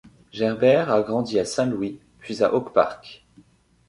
[0.31, 3.23] Gerber a grandi à Saint-Louis puis à Oak Park.